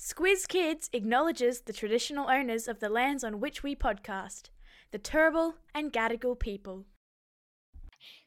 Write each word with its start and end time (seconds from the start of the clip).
Squiz 0.00 0.46
Kids 0.46 0.88
acknowledges 0.92 1.62
the 1.62 1.72
traditional 1.72 2.30
owners 2.30 2.68
of 2.68 2.78
the 2.78 2.88
lands 2.88 3.24
on 3.24 3.40
which 3.40 3.64
we 3.64 3.74
podcast, 3.74 4.42
the 4.92 4.98
Turrbal 4.98 5.54
and 5.74 5.92
Gadigal 5.92 6.38
people. 6.38 6.86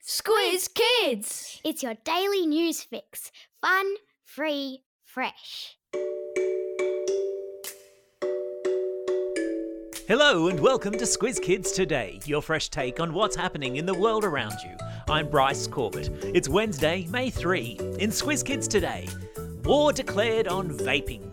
Squiz 0.05 0.67
Kids! 0.73 1.61
It's 1.63 1.81
your 1.81 1.93
daily 2.03 2.45
news 2.45 2.83
fix. 2.83 3.31
Fun, 3.61 3.85
free, 4.25 4.83
fresh. 5.05 5.77
Hello 10.09 10.49
and 10.49 10.59
welcome 10.59 10.91
to 10.91 11.05
Squiz 11.05 11.41
Kids 11.41 11.71
Today, 11.71 12.19
your 12.25 12.41
fresh 12.41 12.67
take 12.67 12.99
on 12.99 13.13
what's 13.13 13.37
happening 13.37 13.77
in 13.77 13.85
the 13.85 13.93
world 13.93 14.25
around 14.25 14.55
you. 14.61 14.75
I'm 15.09 15.29
Bryce 15.29 15.67
Corbett. 15.67 16.09
It's 16.35 16.49
Wednesday, 16.49 17.07
May 17.09 17.29
3. 17.29 17.77
In 17.99 18.09
Squiz 18.09 18.43
Kids 18.43 18.67
Today, 18.67 19.07
war 19.63 19.93
declared 19.93 20.49
on 20.49 20.69
vaping. 20.71 21.31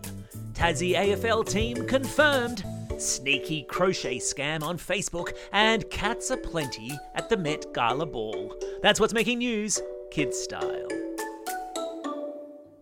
Tassie 0.59 0.93
AFL 0.93 1.49
team 1.49 1.87
confirmed. 1.87 2.65
Sneaky 2.97 3.63
crochet 3.63 4.17
scam 4.17 4.61
on 4.61 4.77
Facebook, 4.77 5.33
and 5.53 5.89
cats 5.89 6.31
aplenty 6.31 6.91
at 7.15 7.29
the 7.29 7.37
Met 7.37 7.73
Gala 7.73 8.05
ball. 8.05 8.53
That's 8.81 8.99
what's 8.99 9.13
making 9.13 9.37
news, 9.37 9.81
kids 10.11 10.37
style. 10.37 10.89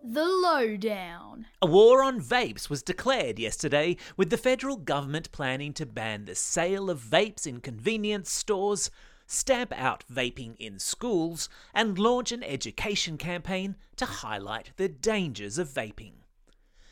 The 0.02 0.24
Lowdown. 0.24 1.46
A 1.62 1.66
war 1.66 2.02
on 2.02 2.20
vapes 2.20 2.68
was 2.68 2.82
declared 2.82 3.38
yesterday, 3.38 3.96
with 4.16 4.30
the 4.30 4.36
federal 4.36 4.76
government 4.76 5.30
planning 5.30 5.72
to 5.74 5.86
ban 5.86 6.24
the 6.24 6.34
sale 6.34 6.90
of 6.90 6.98
vapes 6.98 7.46
in 7.46 7.60
convenience 7.60 8.32
stores, 8.32 8.90
stamp 9.28 9.72
out 9.72 10.02
vaping 10.12 10.56
in 10.58 10.80
schools, 10.80 11.48
and 11.72 11.96
launch 11.96 12.32
an 12.32 12.42
education 12.42 13.16
campaign 13.16 13.76
to 13.94 14.04
highlight 14.04 14.72
the 14.78 14.88
dangers 14.88 15.58
of 15.58 15.68
vaping. 15.68 16.14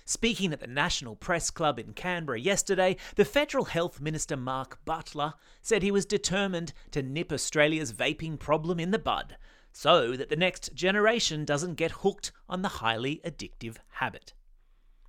Speaking 0.09 0.52
at 0.52 0.60
the 0.60 0.69
National 0.69 1.16
Press 1.16 1.51
Club 1.51 1.80
in 1.80 1.92
Canberra 1.92 2.38
yesterday, 2.38 2.96
the 3.16 3.24
Federal 3.24 3.65
Health 3.65 4.01
Minister 4.01 4.37
Mark 4.37 4.79
Butler 4.85 5.35
said 5.63 5.82
he 5.82 5.90
was 5.90 6.07
determined 6.07 6.73
to 6.93 7.02
nip 7.02 7.32
Australia's 7.32 7.93
vaping 7.93 8.38
problem 8.38 8.79
in 8.79 8.93
the 8.93 9.01
bud 9.01 9.37
so 9.73 10.16
that 10.16 10.29
the 10.29 10.37
next 10.37 10.73
generation 10.74 11.45
doesn't 11.45 11.74
get 11.74 11.90
hooked 11.90 12.30
on 12.48 12.63
the 12.63 12.68
highly 12.68 13.21
addictive 13.24 13.79
habit. 13.95 14.32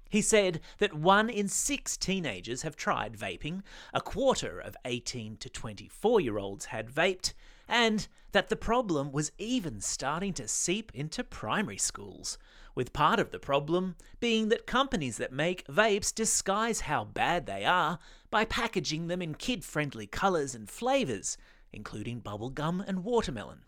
He 0.09 0.23
said 0.23 0.61
that 0.79 0.95
one 0.95 1.29
in 1.29 1.47
six 1.47 1.95
teenagers 1.95 2.63
have 2.63 2.75
tried 2.75 3.15
vaping, 3.15 3.61
a 3.93 4.01
quarter 4.01 4.59
of 4.59 4.75
18 4.83 5.37
to 5.37 5.47
24 5.49 6.21
year 6.21 6.39
olds 6.39 6.65
had 6.65 6.89
vaped, 6.89 7.33
and 7.67 8.07
that 8.31 8.49
the 8.49 8.55
problem 8.55 9.11
was 9.11 9.31
even 9.37 9.79
starting 9.79 10.33
to 10.33 10.47
seep 10.47 10.91
into 10.95 11.23
primary 11.23 11.77
schools, 11.77 12.39
with 12.77 12.93
part 12.93 13.19
of 13.19 13.31
the 13.31 13.39
problem 13.39 13.95
being 14.19 14.49
that 14.49 14.67
companies 14.67 15.17
that 15.17 15.33
make 15.33 15.65
vapes 15.65 16.13
disguise 16.13 16.81
how 16.81 17.03
bad 17.03 17.47
they 17.47 17.65
are 17.65 17.97
by 18.29 18.45
packaging 18.45 19.07
them 19.07 19.19
in 19.19 19.33
kid 19.33 19.65
friendly 19.65 20.05
colours 20.05 20.53
and 20.53 20.69
flavours, 20.69 21.39
including 21.73 22.21
bubblegum 22.21 22.87
and 22.87 23.03
watermelon. 23.03 23.63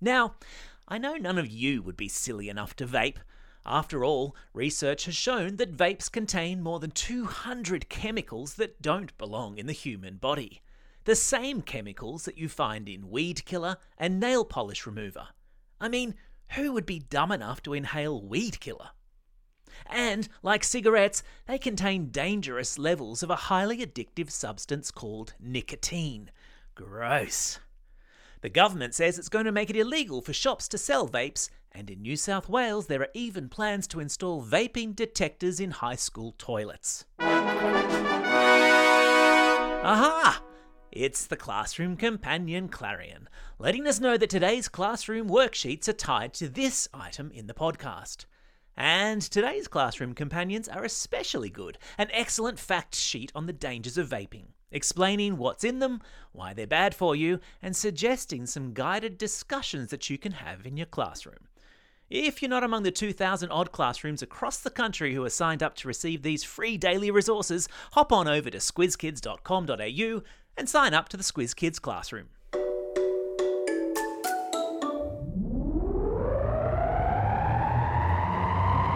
Now, 0.00 0.36
I 0.88 0.96
know 0.96 1.16
none 1.16 1.36
of 1.36 1.46
you 1.46 1.82
would 1.82 1.98
be 1.98 2.08
silly 2.08 2.48
enough 2.48 2.74
to 2.76 2.86
vape. 2.86 3.18
After 3.66 4.02
all, 4.02 4.34
research 4.54 5.04
has 5.04 5.14
shown 5.14 5.56
that 5.56 5.76
vapes 5.76 6.10
contain 6.10 6.62
more 6.62 6.80
than 6.80 6.92
200 6.92 7.90
chemicals 7.90 8.54
that 8.54 8.80
don't 8.80 9.18
belong 9.18 9.58
in 9.58 9.66
the 9.66 9.74
human 9.74 10.16
body. 10.16 10.62
The 11.04 11.14
same 11.14 11.60
chemicals 11.60 12.24
that 12.24 12.38
you 12.38 12.48
find 12.48 12.88
in 12.88 13.10
weed 13.10 13.44
killer 13.44 13.76
and 13.98 14.18
nail 14.18 14.46
polish 14.46 14.86
remover. 14.86 15.28
I 15.78 15.90
mean, 15.90 16.14
who 16.50 16.72
would 16.72 16.86
be 16.86 16.98
dumb 16.98 17.32
enough 17.32 17.62
to 17.62 17.74
inhale 17.74 18.22
weed 18.22 18.60
killer? 18.60 18.90
And, 19.86 20.28
like 20.42 20.64
cigarettes, 20.64 21.22
they 21.46 21.58
contain 21.58 22.10
dangerous 22.10 22.78
levels 22.78 23.22
of 23.22 23.30
a 23.30 23.36
highly 23.36 23.78
addictive 23.78 24.30
substance 24.30 24.90
called 24.90 25.34
nicotine. 25.38 26.30
Gross. 26.74 27.60
The 28.40 28.48
government 28.48 28.94
says 28.94 29.18
it's 29.18 29.28
going 29.28 29.44
to 29.46 29.52
make 29.52 29.70
it 29.70 29.76
illegal 29.76 30.20
for 30.20 30.32
shops 30.32 30.68
to 30.68 30.78
sell 30.78 31.08
vapes, 31.08 31.50
and 31.72 31.90
in 31.90 32.02
New 32.02 32.16
South 32.16 32.48
Wales 32.48 32.86
there 32.86 33.02
are 33.02 33.08
even 33.14 33.48
plans 33.48 33.86
to 33.88 34.00
install 34.00 34.44
vaping 34.44 34.94
detectors 34.94 35.60
in 35.60 35.70
high 35.72 35.96
school 35.96 36.34
toilets. 36.38 37.04
Aha! 39.88 40.42
It's 40.98 41.26
the 41.26 41.36
classroom 41.36 41.98
companion 41.98 42.68
Clarion, 42.68 43.28
letting 43.58 43.86
us 43.86 44.00
know 44.00 44.16
that 44.16 44.30
today's 44.30 44.66
classroom 44.66 45.28
worksheets 45.28 45.88
are 45.88 45.92
tied 45.92 46.32
to 46.32 46.48
this 46.48 46.88
item 46.94 47.30
in 47.32 47.48
the 47.48 47.52
podcast. 47.52 48.24
And 48.78 49.20
today's 49.20 49.68
classroom 49.68 50.14
companions 50.14 50.68
are 50.68 50.84
especially 50.84 51.50
good 51.50 51.76
an 51.98 52.08
excellent 52.12 52.58
fact 52.58 52.94
sheet 52.94 53.30
on 53.34 53.44
the 53.44 53.52
dangers 53.52 53.98
of 53.98 54.08
vaping, 54.08 54.46
explaining 54.70 55.36
what's 55.36 55.64
in 55.64 55.80
them, 55.80 56.00
why 56.32 56.54
they're 56.54 56.66
bad 56.66 56.94
for 56.94 57.14
you, 57.14 57.40
and 57.60 57.76
suggesting 57.76 58.46
some 58.46 58.72
guided 58.72 59.18
discussions 59.18 59.90
that 59.90 60.08
you 60.08 60.16
can 60.16 60.32
have 60.32 60.64
in 60.64 60.78
your 60.78 60.86
classroom. 60.86 61.48
If 62.08 62.40
you're 62.40 62.48
not 62.48 62.64
among 62.64 62.84
the 62.84 62.90
2,000 62.90 63.50
odd 63.50 63.70
classrooms 63.70 64.22
across 64.22 64.58
the 64.60 64.70
country 64.70 65.12
who 65.12 65.24
are 65.24 65.28
signed 65.28 65.62
up 65.62 65.74
to 65.76 65.88
receive 65.88 66.22
these 66.22 66.42
free 66.42 66.78
daily 66.78 67.10
resources, 67.10 67.68
hop 67.92 68.12
on 68.12 68.26
over 68.26 68.48
to 68.48 68.58
squizkids.com.au 68.58 70.22
and 70.56 70.68
sign 70.68 70.94
up 70.94 71.08
to 71.10 71.16
the 71.16 71.22
Squiz 71.22 71.54
Kids 71.54 71.78
Classroom. 71.78 72.28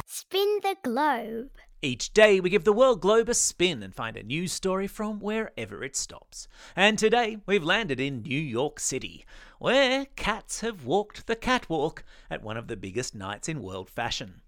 Spin 0.06 0.60
the 0.62 0.76
globe. 0.82 1.50
Each 1.82 2.12
day, 2.12 2.40
we 2.40 2.50
give 2.50 2.64
the 2.64 2.74
world 2.74 3.00
globe 3.00 3.30
a 3.30 3.34
spin 3.34 3.82
and 3.82 3.94
find 3.94 4.16
a 4.16 4.22
news 4.22 4.52
story 4.52 4.86
from 4.86 5.18
wherever 5.18 5.82
it 5.82 5.96
stops. 5.96 6.46
And 6.76 6.98
today, 6.98 7.38
we've 7.46 7.64
landed 7.64 7.98
in 7.98 8.20
New 8.20 8.38
York 8.38 8.78
City, 8.78 9.24
where 9.58 10.06
cats 10.14 10.60
have 10.60 10.84
walked 10.84 11.26
the 11.26 11.36
catwalk 11.36 12.04
at 12.30 12.42
one 12.42 12.58
of 12.58 12.68
the 12.68 12.76
biggest 12.76 13.14
nights 13.14 13.48
in 13.48 13.62
world 13.62 13.88
fashion. 13.88 14.42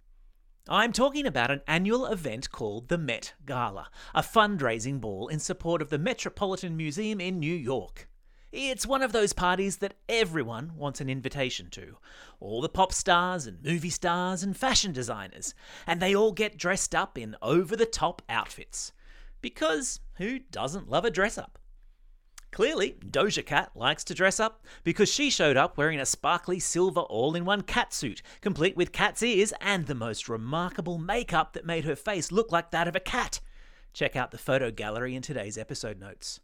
I'm 0.69 0.93
talking 0.93 1.27
about 1.27 1.51
an 1.51 1.63
annual 1.67 2.07
event 2.07 2.53
called 2.53 2.87
the 2.87 2.97
Met 2.97 3.33
Gala, 3.45 3.91
a 4.15 4.23
fundraising 4.23 5.01
ball 5.01 5.27
in 5.27 5.41
support 5.41 5.83
of 5.83 5.91
the 5.91 5.99
Metropolitan 5.99 6.77
Museum 6.77 7.21
in 7.21 7.41
New 7.41 7.53
York. 7.53 8.09
It's 8.53 8.87
one 8.87 9.03
of 9.03 9.11
those 9.11 9.33
parties 9.33 9.79
that 9.79 9.95
everyone 10.09 10.77
wants 10.77 11.01
an 11.01 11.11
invitation 11.11 11.69
to. 11.71 11.97
All 12.39 12.61
the 12.61 12.69
pop 12.69 12.93
stars 12.93 13.45
and 13.49 13.61
movie 13.65 13.91
stars 13.91 14.45
and 14.45 14.57
fashion 14.57 14.93
designers. 14.93 15.53
And 15.85 16.01
they 16.01 16.15
all 16.15 16.31
get 16.31 16.59
dressed 16.59 16.95
up 16.95 17.19
in 17.19 17.35
over 17.43 17.75
the 17.75 17.85
top 17.85 18.23
outfits. 18.29 18.93
Because 19.41 19.99
who 20.19 20.39
doesn't 20.39 20.89
love 20.89 21.05
a 21.05 21.11
dress 21.11 21.39
up? 21.39 21.59
Clearly, 22.53 22.97
Doja 23.01 23.45
Cat 23.45 23.71
likes 23.75 24.05
to 24.05 24.15
dress 24.15 24.39
up 24.39 24.67
because 24.85 25.11
she 25.11 25.31
showed 25.31 25.57
up 25.57 25.79
wearing 25.79 25.99
a 25.99 26.05
sparkly 26.05 26.59
silver 26.59 27.01
all 27.01 27.35
in 27.35 27.47
one 27.47 27.63
cat 27.63 27.95
suit, 27.95 28.21
complete 28.43 28.77
with 28.77 28.93
cat's 28.93 29.23
ears 29.23 29.55
and 29.63 29.87
the 29.87 29.95
most 29.95 30.29
remarkable 30.29 30.99
makeup 30.99 31.55
that 31.55 31.65
made 31.65 31.87
her 31.87 31.97
face 31.97 32.31
look 32.31 32.53
like 32.53 32.71
that 32.71 32.87
of 32.87 32.95
a 32.95 33.01
cat. 33.01 33.41
Check 33.95 34.17
out 34.17 34.33
the 34.33 34.39
photo 34.39 34.71
gallery 34.71 35.15
in 35.15 35.23
today's 35.23 35.57
episode 35.57 35.99
notes. 35.99 36.41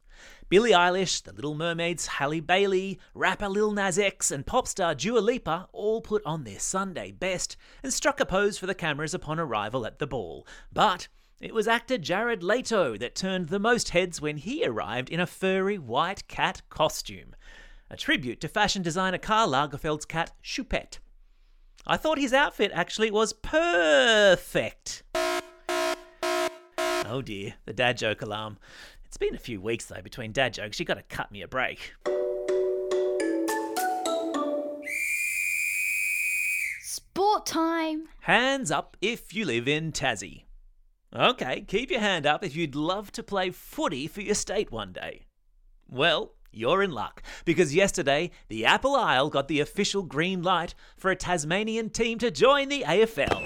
Billie 0.48 0.72
Eilish, 0.72 1.22
The 1.22 1.32
Little 1.32 1.54
Mermaids, 1.54 2.06
Halle 2.06 2.40
Bailey, 2.40 2.98
rapper 3.14 3.48
Lil 3.48 3.72
Nas 3.72 3.98
X, 3.98 4.30
and 4.30 4.46
pop 4.46 4.66
star 4.66 4.94
Dua 4.94 5.18
Lipa 5.18 5.68
all 5.72 6.00
put 6.00 6.24
on 6.24 6.44
their 6.44 6.58
Sunday 6.58 7.12
best 7.12 7.56
and 7.82 7.92
struck 7.92 8.18
a 8.18 8.26
pose 8.26 8.56
for 8.56 8.66
the 8.66 8.74
cameras 8.74 9.12
upon 9.12 9.38
arrival 9.38 9.84
at 9.84 9.98
the 9.98 10.06
ball. 10.06 10.46
But 10.72 11.08
it 11.40 11.54
was 11.54 11.68
actor 11.68 11.96
Jared 11.98 12.42
Leto 12.42 12.96
that 12.96 13.14
turned 13.14 13.48
the 13.48 13.60
most 13.60 13.90
heads 13.90 14.20
when 14.20 14.38
he 14.38 14.66
arrived 14.66 15.08
in 15.08 15.20
a 15.20 15.26
furry 15.26 15.78
white 15.78 16.26
cat 16.26 16.62
costume, 16.68 17.36
a 17.88 17.96
tribute 17.96 18.40
to 18.40 18.48
fashion 18.48 18.82
designer 18.82 19.18
Karl 19.18 19.50
Lagerfeld's 19.50 20.04
cat 20.04 20.32
Choupette. 20.42 20.98
I 21.86 21.96
thought 21.96 22.18
his 22.18 22.32
outfit 22.32 22.72
actually 22.74 23.12
was 23.12 23.32
perfect. 23.32 25.04
Oh 27.06 27.22
dear, 27.24 27.54
the 27.66 27.72
dad 27.72 27.98
joke 27.98 28.20
alarm. 28.20 28.58
It's 29.04 29.16
been 29.16 29.36
a 29.36 29.38
few 29.38 29.60
weeks 29.60 29.86
though 29.86 30.02
between 30.02 30.32
dad 30.32 30.54
jokes, 30.54 30.80
you 30.80 30.86
gotta 30.86 31.02
cut 31.02 31.30
me 31.30 31.42
a 31.42 31.48
break. 31.48 31.94
Sport 36.82 37.46
time. 37.46 38.08
Hands 38.22 38.70
up 38.72 38.96
if 39.00 39.32
you 39.32 39.44
live 39.44 39.68
in 39.68 39.92
Tassie. 39.92 40.47
Okay, 41.14 41.62
keep 41.62 41.90
your 41.90 42.00
hand 42.00 42.26
up 42.26 42.44
if 42.44 42.54
you'd 42.54 42.74
love 42.74 43.10
to 43.12 43.22
play 43.22 43.50
footy 43.50 44.06
for 44.06 44.20
your 44.20 44.34
state 44.34 44.70
one 44.70 44.92
day. 44.92 45.24
Well, 45.88 46.34
you're 46.52 46.82
in 46.82 46.90
luck, 46.92 47.22
because 47.46 47.74
yesterday 47.74 48.30
the 48.48 48.66
Apple 48.66 48.94
Isle 48.94 49.30
got 49.30 49.48
the 49.48 49.60
official 49.60 50.02
green 50.02 50.42
light 50.42 50.74
for 50.98 51.10
a 51.10 51.16
Tasmanian 51.16 51.88
team 51.88 52.18
to 52.18 52.30
join 52.30 52.68
the 52.68 52.82
AFL. 52.82 53.42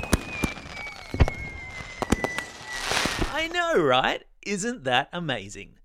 I 3.33 3.47
know, 3.47 3.81
right? 3.81 4.25
Isn't 4.45 4.83
that 4.83 5.09
amazing? 5.13 5.79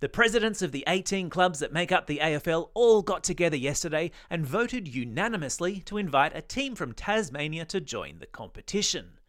The 0.00 0.08
presidents 0.08 0.62
of 0.62 0.72
the 0.72 0.82
18 0.88 1.30
clubs 1.30 1.60
that 1.60 1.72
make 1.72 1.92
up 1.92 2.08
the 2.08 2.18
AFL 2.18 2.70
all 2.74 3.02
got 3.02 3.22
together 3.22 3.56
yesterday 3.56 4.10
and 4.28 4.44
voted 4.44 4.88
unanimously 4.88 5.80
to 5.82 5.96
invite 5.96 6.34
a 6.34 6.42
team 6.42 6.74
from 6.74 6.92
Tasmania 6.92 7.66
to 7.66 7.80
join 7.80 8.18
the 8.18 8.26
competition. 8.26 9.19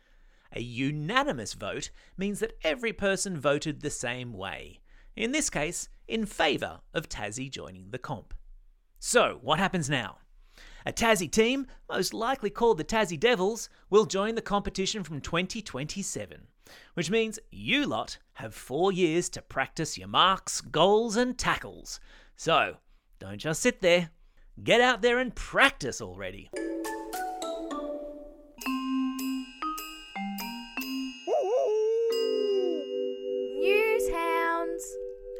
A 0.53 0.61
unanimous 0.61 1.53
vote 1.53 1.91
means 2.17 2.39
that 2.39 2.57
every 2.63 2.93
person 2.93 3.39
voted 3.39 3.81
the 3.81 3.89
same 3.89 4.33
way. 4.33 4.81
In 5.15 5.31
this 5.31 5.49
case, 5.49 5.89
in 6.07 6.25
favour 6.25 6.81
of 6.93 7.09
Tassie 7.09 7.49
joining 7.49 7.91
the 7.91 7.97
comp. 7.97 8.33
So, 8.99 9.39
what 9.41 9.59
happens 9.59 9.89
now? 9.89 10.17
A 10.85 10.91
Tassie 10.91 11.31
team, 11.31 11.67
most 11.89 12.13
likely 12.13 12.49
called 12.49 12.77
the 12.77 12.83
Tassie 12.83 13.19
Devils, 13.19 13.69
will 13.89 14.05
join 14.05 14.35
the 14.35 14.41
competition 14.41 15.03
from 15.03 15.21
2027, 15.21 16.47
which 16.95 17.09
means 17.09 17.39
you 17.51 17.85
lot 17.85 18.17
have 18.33 18.53
four 18.53 18.91
years 18.91 19.29
to 19.29 19.41
practice 19.41 19.97
your 19.97 20.07
marks, 20.07 20.59
goals, 20.59 21.15
and 21.15 21.37
tackles. 21.37 21.99
So, 22.35 22.77
don't 23.19 23.37
just 23.37 23.61
sit 23.61 23.81
there. 23.81 24.09
Get 24.63 24.81
out 24.81 25.01
there 25.01 25.19
and 25.19 25.33
practice 25.35 26.01
already. 26.01 26.49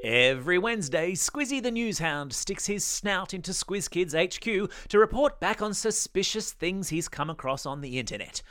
Every 0.04 0.58
Wednesday, 0.58 1.12
Squizzy 1.12 1.62
the 1.62 1.70
Newshound 1.70 2.34
sticks 2.34 2.66
his 2.66 2.84
snout 2.84 3.36
into 3.36 3.52
Squiz 3.52 3.88
Kids 3.88 4.16
HQ 4.16 4.72
to 4.90 4.98
report 4.98 5.40
back 5.40 5.62
on 5.62 5.76
suspicious 5.76 6.52
things 6.52 6.90
he's 6.90 7.08
come 7.08 7.30
across 7.30 7.68
on 7.68 7.82
the 7.82 8.00
internet. 8.00 8.42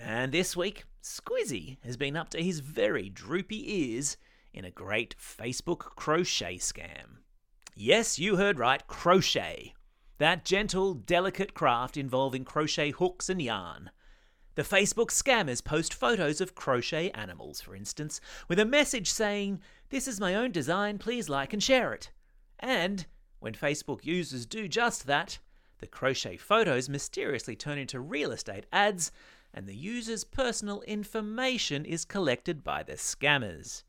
And 0.00 0.32
this 0.32 0.56
week, 0.56 0.84
Squizzy 1.02 1.76
has 1.84 1.98
been 1.98 2.16
up 2.16 2.30
to 2.30 2.42
his 2.42 2.60
very 2.60 3.10
droopy 3.10 3.70
ears 3.70 4.16
in 4.54 4.64
a 4.64 4.70
great 4.70 5.14
Facebook 5.18 5.80
crochet 5.80 6.56
scam. 6.56 7.18
Yes, 7.74 8.18
you 8.18 8.36
heard 8.36 8.58
right, 8.58 8.86
crochet. 8.86 9.74
That 10.16 10.46
gentle, 10.46 10.94
delicate 10.94 11.52
craft 11.52 11.98
involving 11.98 12.46
crochet 12.46 12.92
hooks 12.92 13.28
and 13.28 13.42
yarn. 13.42 13.90
The 14.54 14.62
Facebook 14.62 15.08
scammers 15.08 15.62
post 15.62 15.92
photos 15.92 16.40
of 16.40 16.54
crochet 16.54 17.10
animals, 17.10 17.60
for 17.60 17.74
instance, 17.74 18.22
with 18.48 18.58
a 18.58 18.64
message 18.64 19.10
saying, 19.10 19.60
This 19.90 20.08
is 20.08 20.20
my 20.20 20.34
own 20.34 20.50
design, 20.50 20.98
please 20.98 21.28
like 21.28 21.52
and 21.52 21.62
share 21.62 21.92
it. 21.92 22.10
And 22.58 23.06
when 23.38 23.54
Facebook 23.54 24.04
users 24.04 24.46
do 24.46 24.68
just 24.68 25.06
that, 25.06 25.38
the 25.78 25.86
crochet 25.86 26.36
photos 26.36 26.88
mysteriously 26.88 27.56
turn 27.56 27.78
into 27.78 28.00
real 28.00 28.32
estate 28.32 28.64
ads, 28.72 29.12
and 29.52 29.66
the 29.66 29.76
user's 29.76 30.24
personal 30.24 30.80
information 30.82 31.84
is 31.84 32.04
collected 32.04 32.64
by 32.64 32.82
the 32.82 32.94
scammers. 32.94 33.82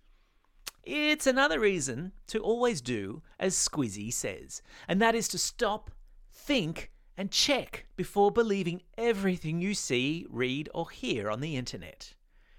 It's 0.84 1.26
another 1.26 1.60
reason 1.60 2.12
to 2.28 2.40
always 2.40 2.82
do 2.82 3.24
as 3.40 3.56
Squizzy 3.56 4.14
says, 4.14 4.62
and 4.88 5.02
that 5.02 5.16
is 5.16 5.28
to 5.30 5.38
stop, 5.38 5.90
think, 6.32 6.92
and 7.18 7.32
check 7.32 7.88
before 7.96 8.30
believing 8.30 8.84
everything 8.98 9.62
you 9.62 9.74
see, 9.74 10.28
read, 10.30 10.70
or 10.74 10.92
hear 10.92 11.32
on 11.32 11.40
the 11.40 11.56
internet. 11.56 12.14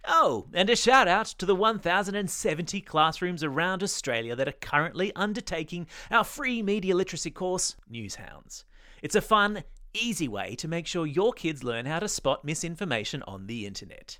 Oh, 0.08 0.46
and 0.52 0.70
a 0.70 0.76
shout 0.76 1.08
out 1.08 1.26
to 1.26 1.46
the 1.46 1.54
1,070 1.54 2.80
classrooms 2.82 3.42
around 3.42 3.82
Australia 3.82 4.36
that 4.36 4.46
are 4.46 4.52
currently 4.52 5.12
undertaking 5.16 5.88
our 6.10 6.22
free 6.22 6.62
media 6.62 6.94
literacy 6.94 7.32
course, 7.32 7.74
Newshounds. 7.90 8.64
It's 9.02 9.16
a 9.16 9.20
fun, 9.20 9.64
easy 9.94 10.28
way 10.28 10.54
to 10.56 10.68
make 10.68 10.86
sure 10.86 11.06
your 11.06 11.32
kids 11.32 11.64
learn 11.64 11.86
how 11.86 11.98
to 11.98 12.08
spot 12.08 12.44
misinformation 12.44 13.24
on 13.26 13.46
the 13.46 13.66
internet. 13.66 14.18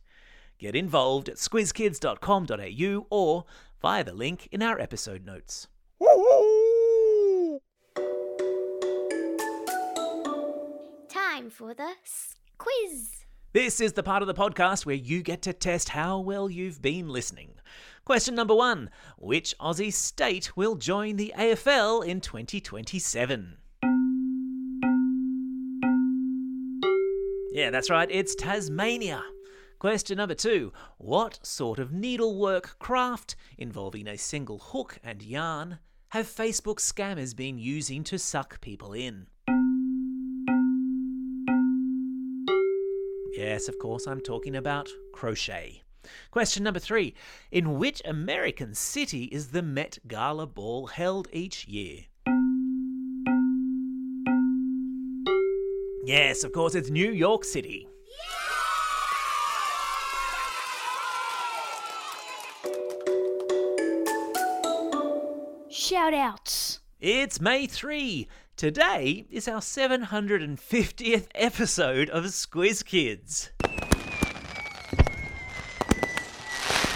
Get 0.58 0.74
involved 0.74 1.28
at 1.28 1.36
squizkids.com.au 1.36 3.06
or 3.10 3.44
via 3.80 4.04
the 4.04 4.14
link 4.14 4.48
in 4.50 4.62
our 4.62 4.80
episode 4.80 5.24
notes. 5.24 5.68
Time 11.08 11.50
for 11.50 11.74
the 11.74 11.92
quiz. 12.58 13.25
This 13.52 13.80
is 13.80 13.94
the 13.94 14.02
part 14.02 14.22
of 14.22 14.26
the 14.26 14.34
podcast 14.34 14.84
where 14.84 14.94
you 14.94 15.22
get 15.22 15.40
to 15.42 15.52
test 15.52 15.90
how 15.90 16.18
well 16.18 16.50
you've 16.50 16.82
been 16.82 17.08
listening. 17.08 17.52
Question 18.04 18.34
number 18.34 18.54
one 18.54 18.90
Which 19.16 19.54
Aussie 19.58 19.92
state 19.92 20.56
will 20.56 20.74
join 20.74 21.16
the 21.16 21.32
AFL 21.36 22.04
in 22.04 22.20
2027? 22.20 23.56
Yeah, 27.52 27.70
that's 27.70 27.88
right, 27.88 28.08
it's 28.10 28.34
Tasmania. 28.34 29.22
Question 29.78 30.18
number 30.18 30.34
two 30.34 30.72
What 30.98 31.38
sort 31.46 31.78
of 31.78 31.92
needlework 31.92 32.78
craft 32.78 33.36
involving 33.56 34.06
a 34.06 34.18
single 34.18 34.58
hook 34.58 34.98
and 35.02 35.22
yarn 35.22 35.78
have 36.10 36.26
Facebook 36.26 36.76
scammers 36.76 37.34
been 37.34 37.58
using 37.58 38.04
to 38.04 38.18
suck 38.18 38.60
people 38.60 38.92
in? 38.92 39.28
Yes, 43.36 43.68
of 43.68 43.78
course, 43.78 44.06
I'm 44.06 44.22
talking 44.22 44.56
about 44.56 44.88
crochet. 45.12 45.82
Question 46.30 46.64
number 46.64 46.80
three 46.80 47.12
In 47.50 47.78
which 47.78 48.00
American 48.06 48.74
city 48.74 49.24
is 49.24 49.48
the 49.48 49.60
Met 49.60 49.98
Gala 50.06 50.46
Ball 50.46 50.86
held 50.86 51.28
each 51.32 51.68
year? 51.68 52.04
Yes, 56.06 56.44
of 56.44 56.52
course, 56.52 56.74
it's 56.74 56.88
New 56.88 57.12
York 57.12 57.44
City. 57.44 57.86
Shout 65.68 66.14
outs. 66.14 66.80
It's 67.00 67.38
May 67.38 67.66
3. 67.66 68.28
Today 68.56 69.26
is 69.30 69.48
our 69.48 69.60
750th 69.60 71.26
episode 71.34 72.08
of 72.08 72.24
Squiz 72.24 72.82
Kids. 72.82 73.50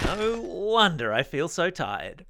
No 0.07 0.41
wonder 0.41 1.13
I 1.13 1.23
feel 1.23 1.49
so 1.49 1.69
tired. 1.69 2.25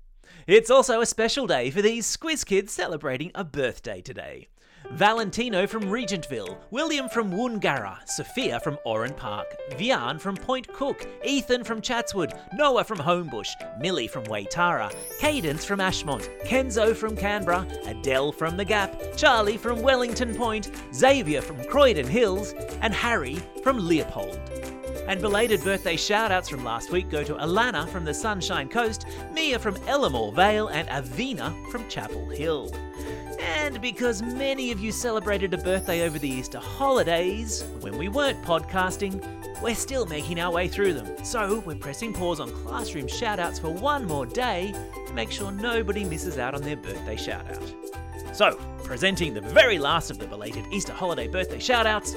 It's 0.49 0.69
also 0.69 1.01
a 1.01 1.07
special 1.07 1.47
day 1.47 1.71
for 1.71 1.81
these 1.81 2.09
Squiz 2.17 2.45
Kids 2.45 2.73
celebrating 2.73 3.31
a 3.33 3.45
birthday 3.45 4.01
today. 4.01 4.49
Valentino 4.93 5.69
from 5.69 5.85
Regentville, 5.85 6.59
William 6.73 7.09
from 7.09 7.31
Woongarra, 7.31 7.97
Sophia 8.09 8.59
from 8.59 8.77
Oran 8.85 9.15
Park, 9.15 9.47
Vian 9.79 10.19
from 10.19 10.37
Point 10.37 10.67
Cook, 10.73 11.07
Ethan 11.25 11.63
from 11.63 11.81
Chatswood, 11.81 12.33
Noah 12.55 12.83
from 12.83 12.99
Homebush, 12.99 13.51
Millie 13.81 14.09
from 14.09 14.25
Waitara, 14.25 14.93
Cadence 15.21 15.65
from 15.65 15.79
Ashmont, 15.79 16.29
Kenzo 16.45 16.95
from 16.95 17.17
Canberra, 17.17 17.65
Adele 17.87 18.33
from 18.33 18.57
The 18.57 18.65
Gap, 18.65 19.17
Charlie 19.17 19.57
from 19.57 19.81
Wellington 19.81 20.35
Point, 20.35 20.73
Xavier 20.93 21.41
from 21.41 21.63
Croydon 21.65 22.09
Hills, 22.09 22.53
and 22.81 22.93
Harry 22.93 23.37
from 23.63 23.87
Leopold. 23.87 24.41
And 25.11 25.21
belated 25.21 25.65
birthday 25.65 25.97
shout 25.97 26.31
outs 26.31 26.49
from 26.49 26.63
last 26.63 26.93
week 26.93 27.11
go 27.11 27.25
to 27.25 27.35
Alana 27.35 27.89
from 27.89 28.05
the 28.05 28.15
Sunshine 28.15 28.69
Coast, 28.69 29.07
Mia 29.33 29.59
from 29.59 29.75
Elermore 29.89 30.33
Vale, 30.33 30.69
and 30.69 30.87
Avina 30.87 31.53
from 31.73 31.89
Chapel 31.89 32.29
Hill. 32.29 32.73
And 33.41 33.81
because 33.81 34.23
many 34.23 34.71
of 34.71 34.79
you 34.79 34.93
celebrated 34.93 35.53
a 35.53 35.59
birthday 35.59 36.07
over 36.07 36.17
the 36.17 36.29
Easter 36.29 36.61
holidays, 36.61 37.65
when 37.81 37.99
we 37.99 38.09
weren't 38.09 38.41
podcasting, 38.45 39.21
we're 39.61 39.75
still 39.75 40.07
making 40.07 40.39
our 40.39 40.53
way 40.53 40.69
through 40.69 40.95
them. 40.95 41.25
So 41.25 41.61
we're 41.67 41.75
pressing 41.75 42.13
pause 42.13 42.39
on 42.39 42.53
classroom 42.63 43.09
shoutouts 43.09 43.61
for 43.61 43.71
one 43.71 44.05
more 44.05 44.27
day 44.27 44.73
to 45.09 45.13
make 45.13 45.33
sure 45.33 45.51
nobody 45.51 46.05
misses 46.05 46.39
out 46.39 46.55
on 46.55 46.63
their 46.63 46.77
birthday 46.77 47.17
shoutout. 47.17 47.75
So, 48.33 48.57
presenting 48.85 49.35
the 49.35 49.41
very 49.41 49.79
last 49.79 50.11
of 50.11 50.19
the 50.19 50.27
belated 50.27 50.65
Easter 50.71 50.93
holiday 50.93 51.29
birthday 51.29 51.59
shoutouts 51.59 52.15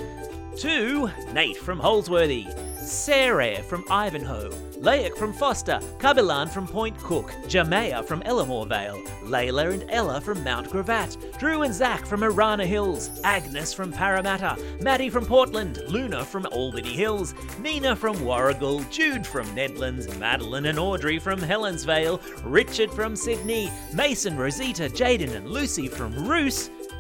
to 0.58 1.10
Nate 1.34 1.58
from 1.58 1.79
Holsworthy, 1.79 2.48
Sarah 2.77 3.62
from 3.63 3.84
Ivanhoe, 3.89 4.51
Layak 4.84 5.15
from 5.15 5.32
Foster, 5.32 5.79
Kabilan 5.98 6.50
from 6.50 6.67
Point 6.67 6.98
Cook, 6.98 7.32
Jamea 7.48 8.03
from 8.03 8.22
Elermore 8.24 8.67
Vale, 8.67 9.01
Layla 9.24 9.72
and 9.72 9.89
Ella 9.89 10.20
from 10.20 10.43
Mount 10.43 10.70
Gravatt, 10.70 11.15
Drew 11.39 11.62
and 11.62 11.74
Zach 11.74 12.05
from 12.05 12.22
Arana 12.22 12.65
Hills, 12.65 13.22
Agnes 13.24 13.74
from 13.74 13.93
Parramatta, 13.93 14.58
Maddie 14.82 15.10
from 15.10 15.25
Portland, 15.25 15.82
Luna 15.88 16.25
from 16.25 16.46
Albany 16.51 16.91
Hills, 16.91 17.34
Nina 17.62 17.96
from 17.96 18.17
Warragul, 18.17 18.89
Jude 18.91 19.25
from 19.25 19.46
Nedlands, 19.55 20.20
Madeline 20.20 20.65
and 20.65 20.77
Audrey 20.77 21.17
from 21.17 21.39
Helensvale, 21.39 22.22
Richard 22.43 22.91
from 22.91 23.15
Sydney, 23.15 23.72
Mason, 23.93 24.36
Rosita, 24.36 24.84
Jaden 24.84 25.34
and 25.34 25.50
Lucy 25.50 25.88
from 25.88 26.27
Roos, 26.27 26.52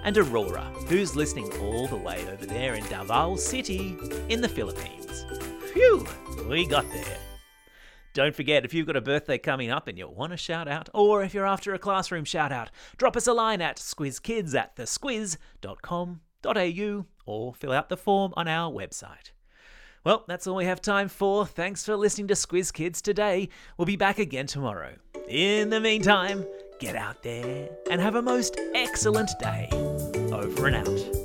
and 0.03 0.17
Aurora, 0.17 0.63
who's 0.87 1.15
listening 1.15 1.51
all 1.59 1.87
the 1.87 1.95
way 1.95 2.25
over 2.31 2.45
there 2.45 2.75
in 2.75 2.85
Davao 2.85 3.35
City 3.35 3.97
in 4.29 4.41
the 4.41 4.49
Philippines. 4.49 5.25
Phew, 5.73 6.05
we 6.49 6.65
got 6.65 6.89
there. 6.91 7.17
Don't 8.13 8.35
forget, 8.35 8.63
if 8.63 8.73
you've 8.73 8.85
got 8.85 8.95
a 8.95 9.01
birthday 9.01 9.39
coming 9.39 9.71
up 9.71 9.87
and 9.87 9.97
you 9.97 10.07
want 10.07 10.33
a 10.33 10.37
shout 10.37 10.67
out, 10.67 10.87
or 10.93 11.23
if 11.23 11.33
you're 11.33 11.47
after 11.47 11.73
a 11.73 11.79
classroom 11.79 12.25
shout 12.25 12.51
out, 12.51 12.69
drop 12.97 13.17
us 13.17 13.25
a 13.25 13.33
line 13.33 13.59
at 13.59 13.77
squizkids 13.77 14.53
at 14.53 14.75
thesquiz.com.au 14.75 17.05
or 17.25 17.53
fill 17.55 17.71
out 17.71 17.89
the 17.89 17.97
form 17.97 18.33
on 18.37 18.47
our 18.47 18.71
website. 18.71 19.31
Well, 20.05 20.25
that's 20.27 20.45
all 20.45 20.57
we 20.57 20.65
have 20.65 20.81
time 20.81 21.07
for. 21.07 21.45
Thanks 21.45 21.85
for 21.85 21.95
listening 21.95 22.27
to 22.27 22.33
Squiz 22.33 22.73
Kids 22.73 23.01
today. 23.01 23.47
We'll 23.77 23.85
be 23.85 23.95
back 23.95 24.19
again 24.19 24.47
tomorrow. 24.47 24.95
In 25.29 25.69
the 25.69 25.79
meantime, 25.79 26.45
get 26.83 26.95
out 26.97 27.23
there 27.23 27.69
and 27.89 28.01
have 28.01 28.15
a 28.15 28.21
most 28.21 28.59
excellent 28.75 29.29
day. 29.39 29.69
Over 30.33 30.67
and 30.67 30.75
out. 30.75 31.22